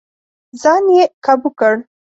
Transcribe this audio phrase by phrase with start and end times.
[0.61, 1.75] ځان يې کابو کړ.